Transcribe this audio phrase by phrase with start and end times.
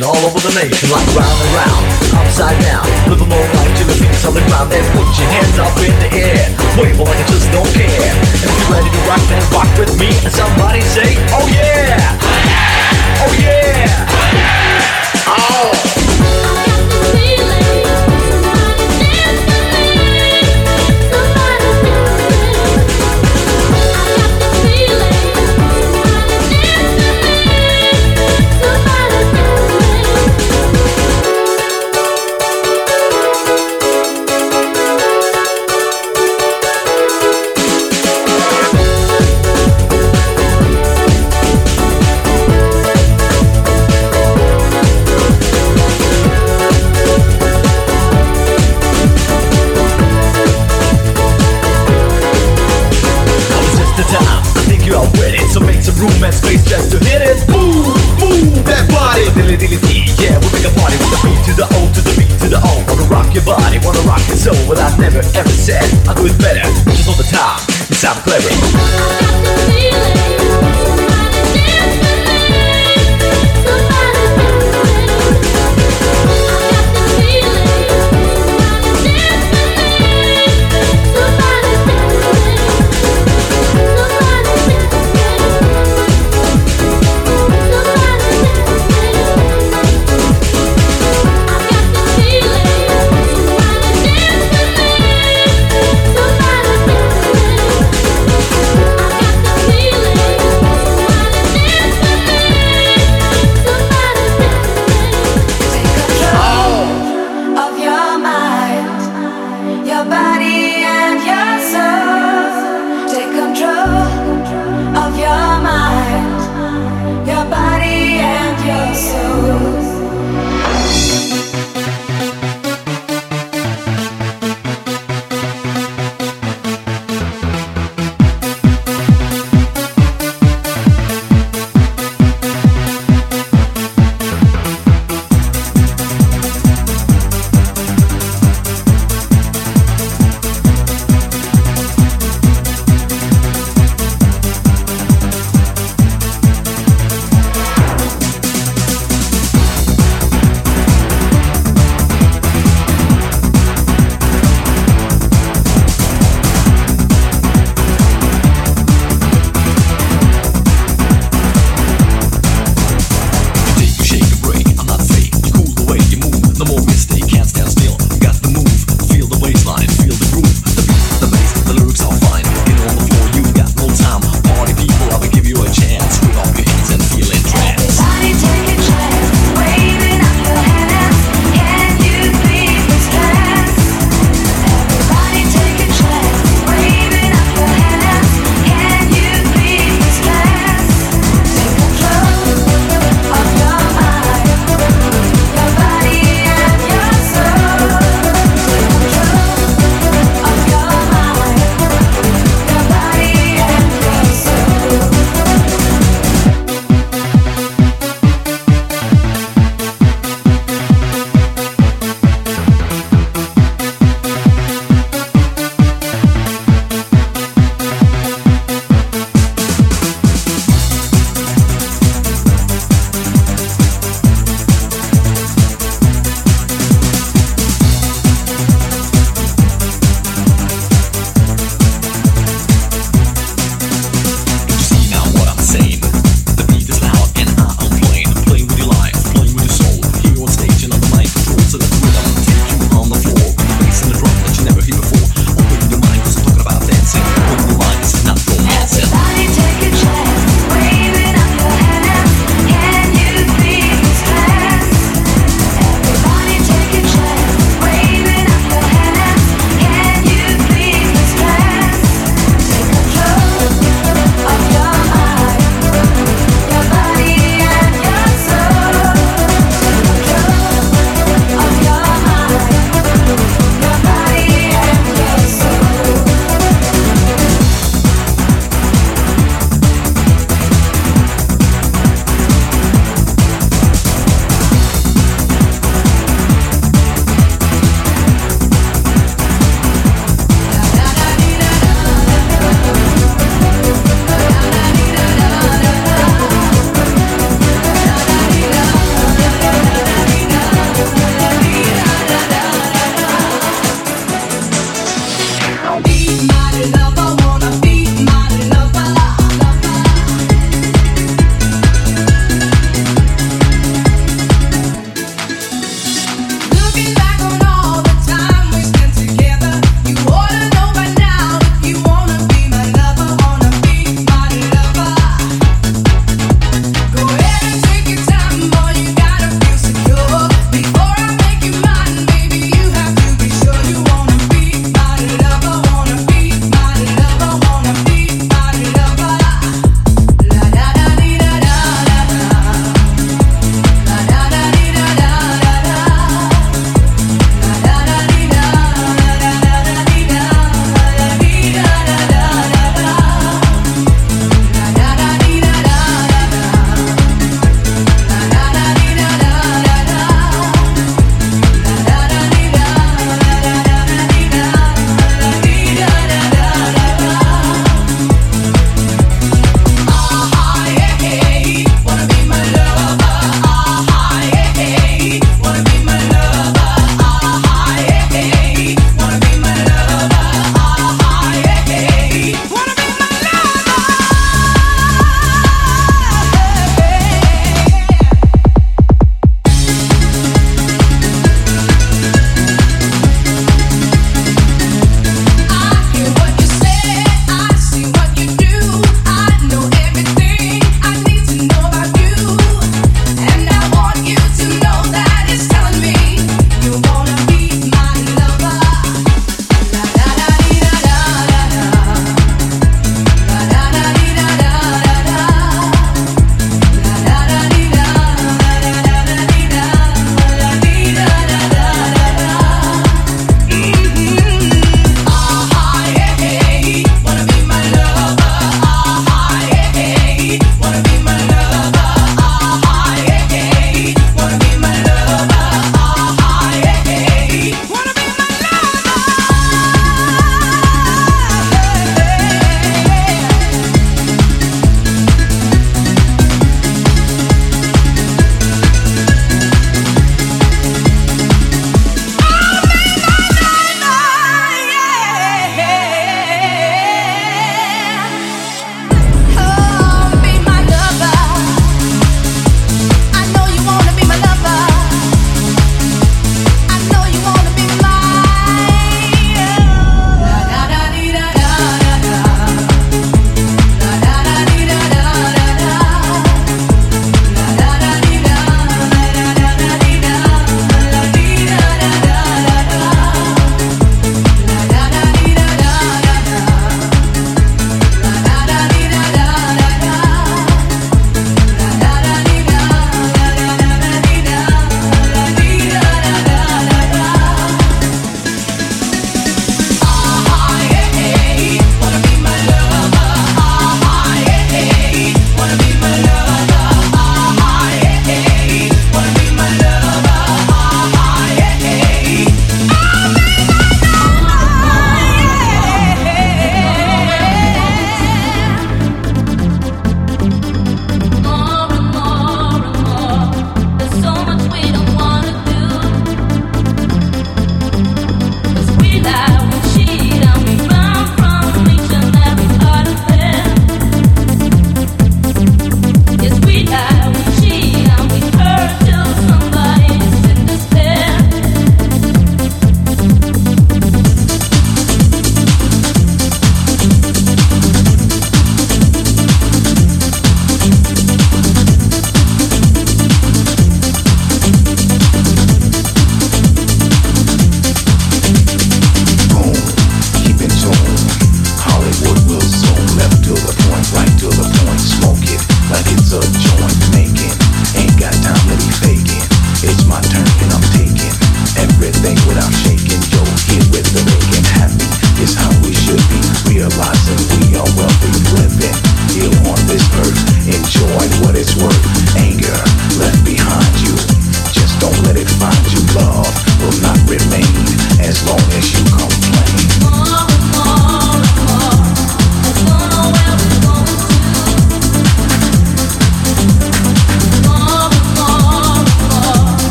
[0.00, 0.71] all over the nation,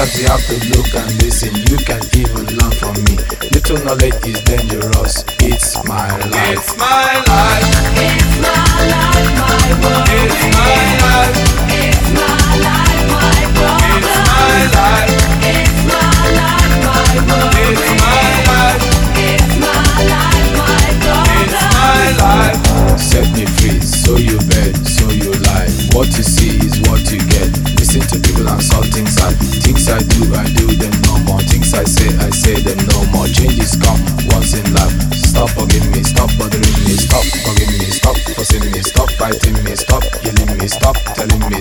[0.00, 1.54] Sometimes you have to look and listen.
[1.54, 3.18] You can even learn from me.
[3.52, 5.24] Little knowledge is dangerous.
[5.40, 6.56] It's my life.
[6.56, 8.19] It's my life.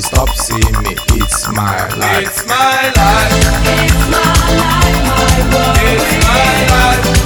[0.01, 0.95] stop seeing me.
[1.13, 2.27] It's my life.
[2.27, 3.33] It's my life.
[3.65, 5.77] It's my life, my world.
[5.81, 7.18] It's my life.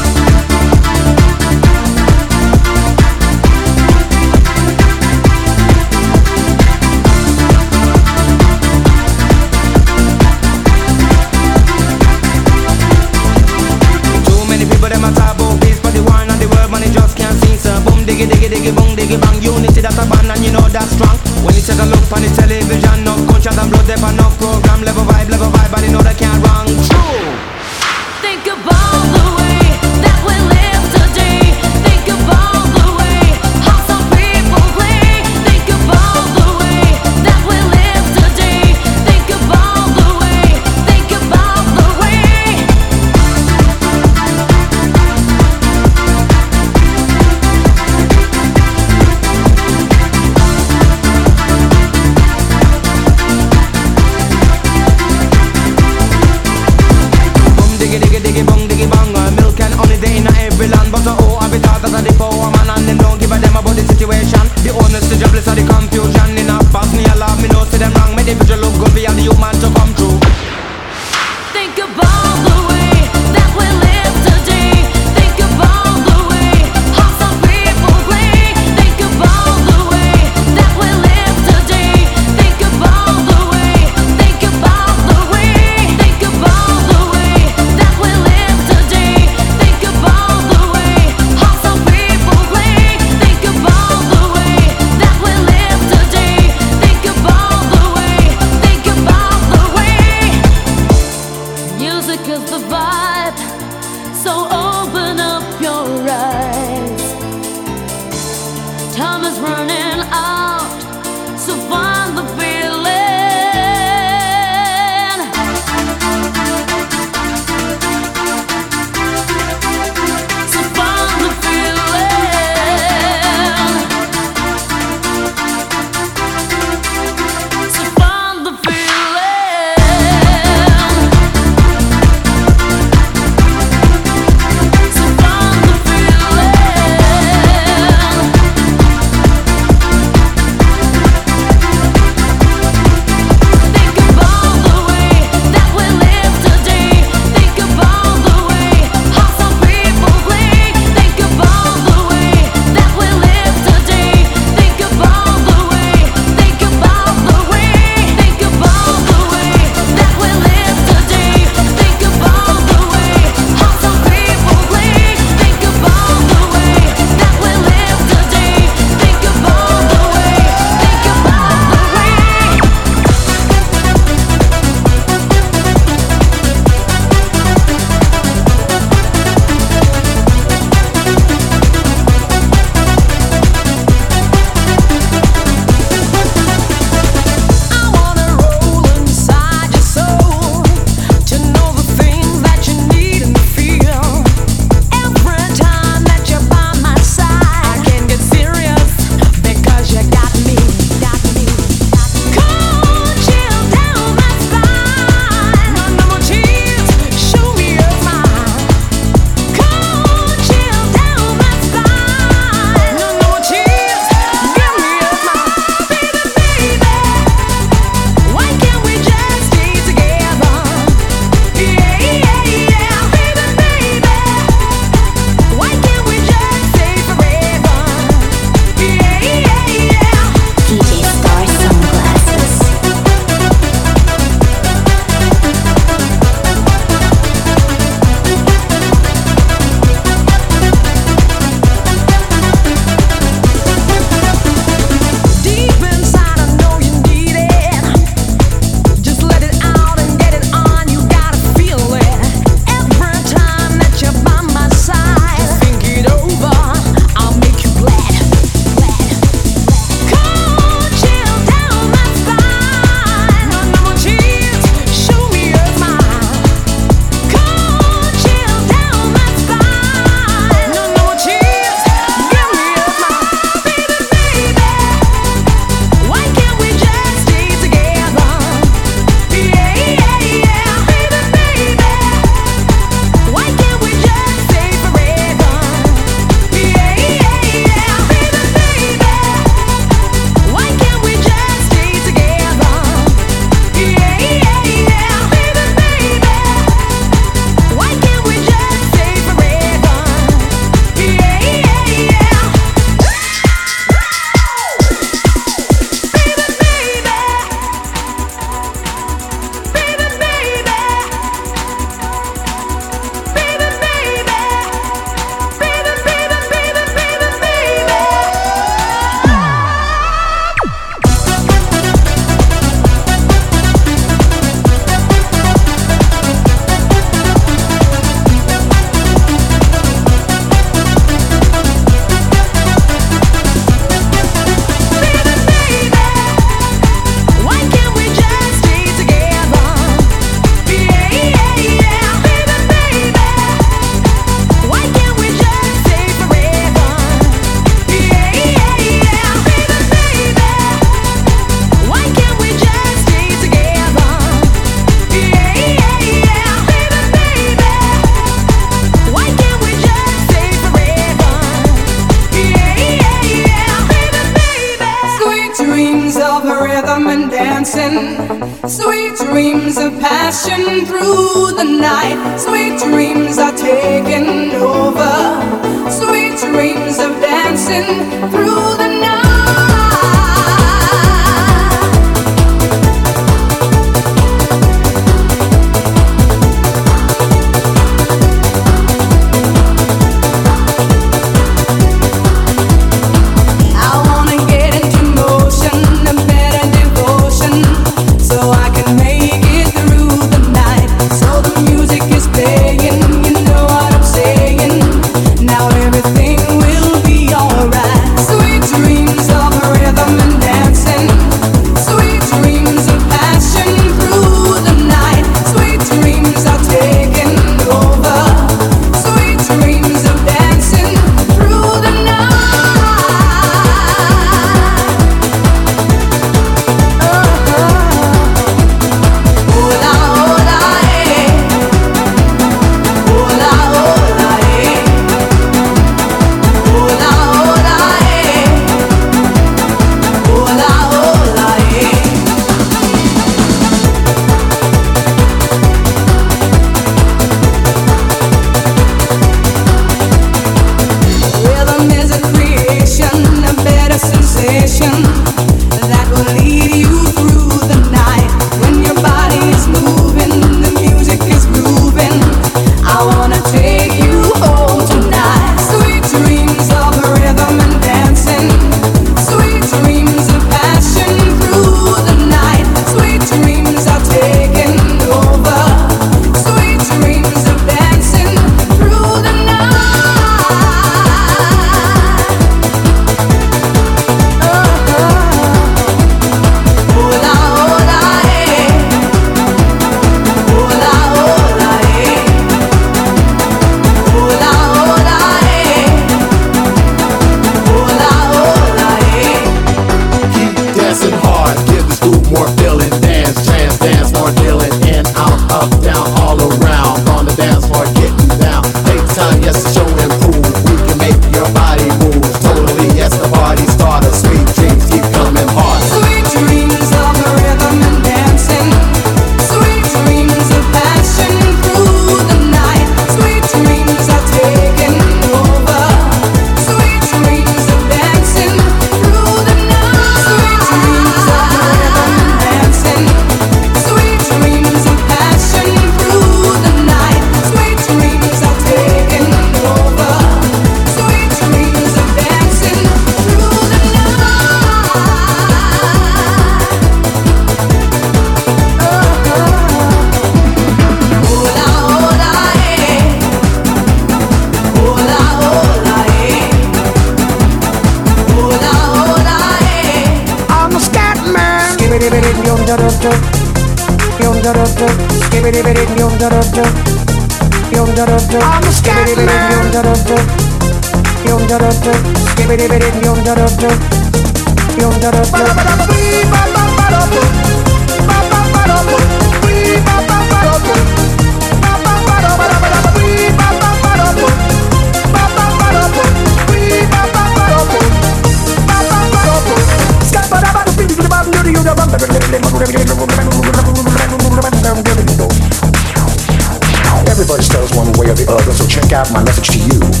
[597.11, 600.00] Everybody stutters one way or the other, so check out my message to you.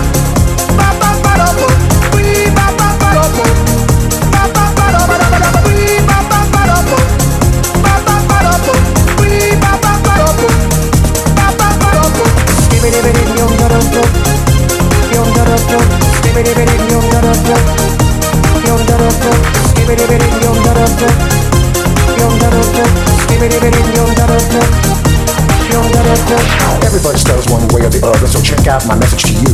[26.91, 29.51] Everybody starts one way or the other, so check out my message to you.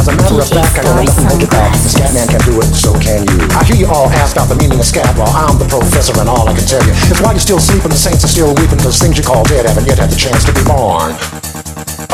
[0.00, 1.76] As a matter of fact, I know nothing it back.
[1.76, 3.36] The scat man can do it, so can you.
[3.52, 6.28] I hear you all ask out the meaning of scat, well, I'm the professor and
[6.28, 8.80] all I can tell you is why you're still sleeping, the saints are still weeping,
[8.80, 11.12] those things you call dead haven't yet had the chance to be born.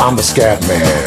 [0.03, 1.07] I'm the scat man.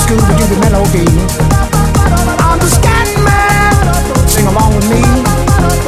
[0.11, 1.07] Dooby Scooby Dooby melody.
[2.43, 4.27] I'm the scat man.
[4.27, 4.99] Sing along with me.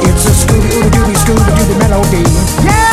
[0.08, 2.24] It's a Scooby Dooby Scooby Doo Dooby melody.
[2.64, 2.83] Yeah,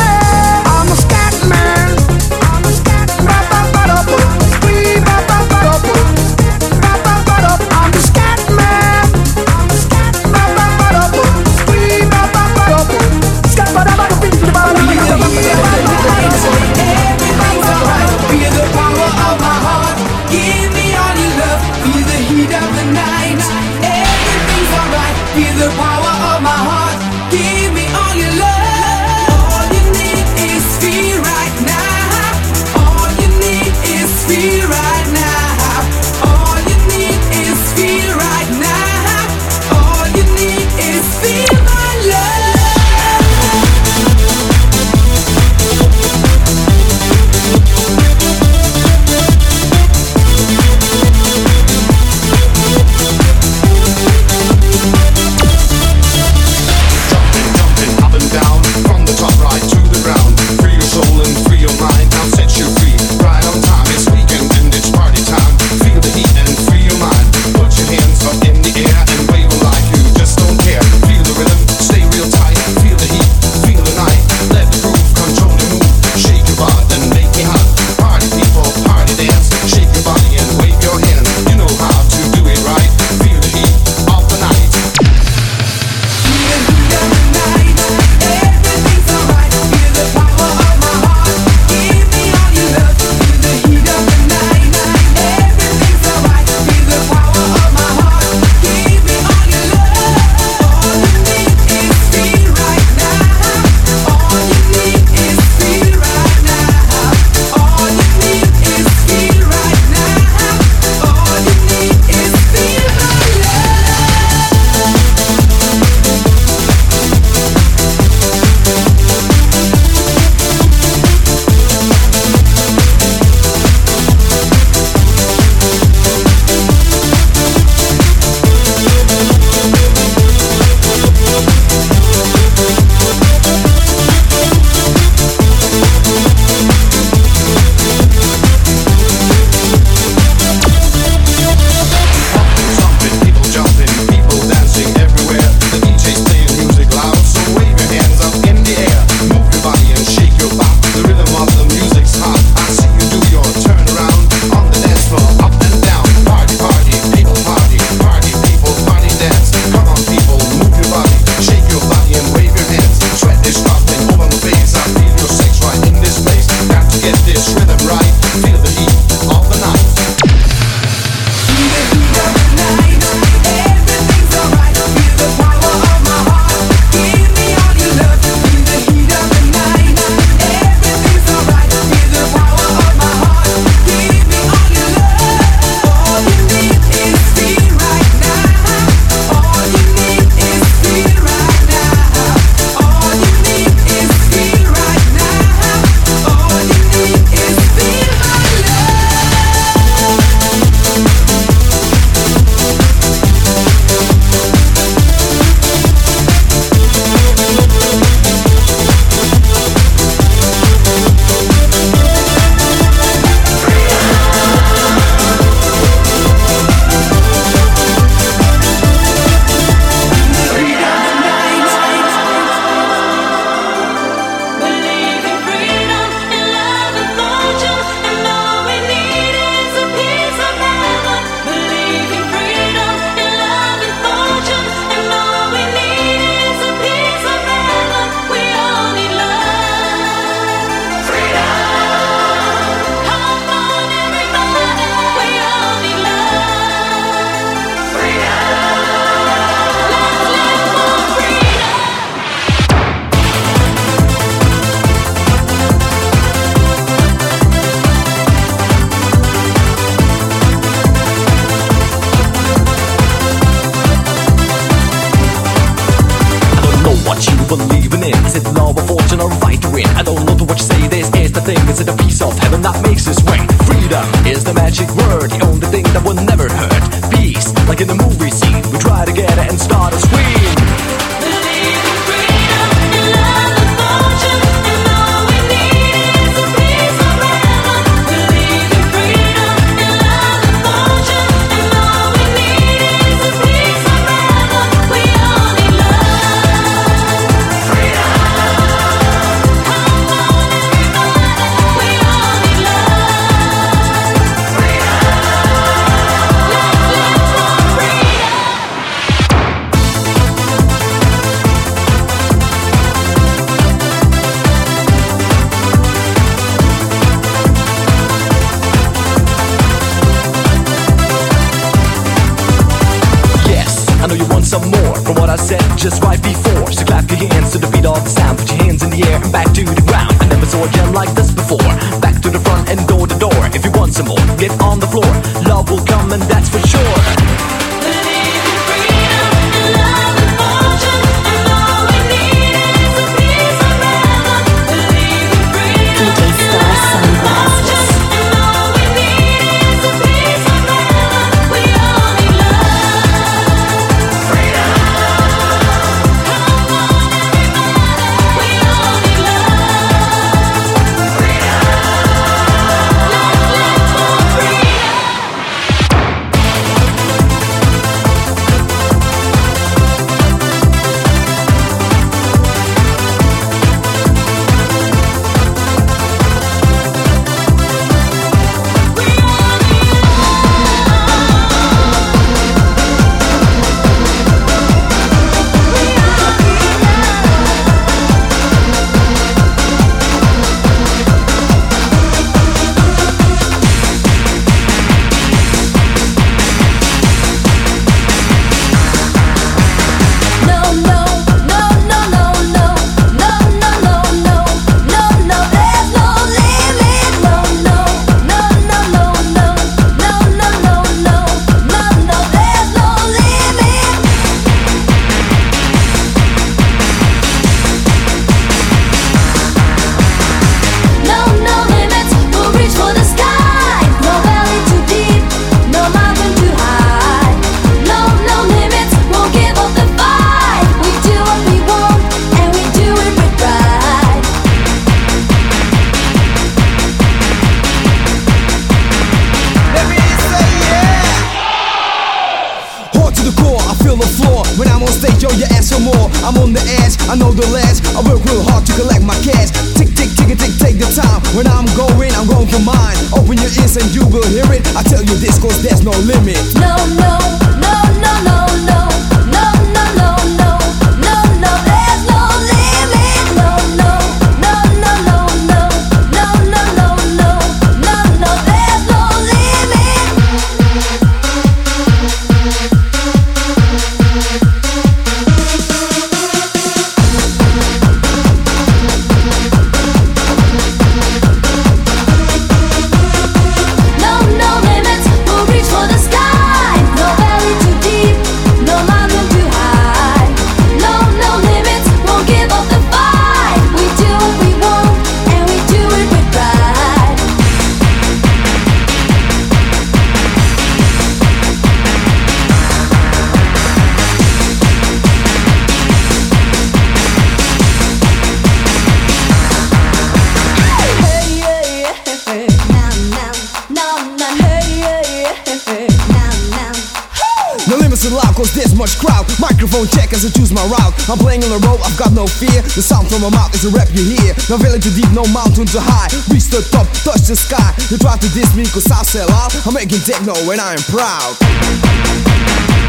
[521.10, 522.62] I'm playing on the road, I've got no fear.
[522.62, 524.34] The sound from my mouth is a rap you hear.
[524.48, 526.06] No valley too deep, no mountain too high.
[526.30, 527.74] Reach the top, touch the sky.
[527.90, 529.50] You try to diss me cause I sell out.
[529.66, 532.81] I'm making techno and I am proud.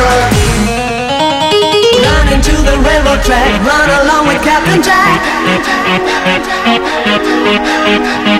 [0.00, 0.32] truck.
[2.04, 5.20] Run into the railroad track, run along with Captain Jack.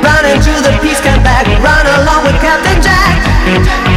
[0.04, 3.89] Run into the peace come back, run along with Captain Jack.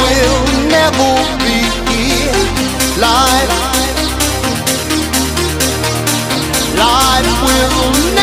[0.00, 1.60] Will never be
[3.00, 3.52] life.
[6.76, 8.21] Life will never